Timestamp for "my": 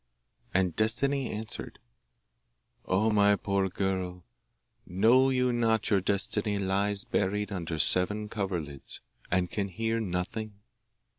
3.11-3.35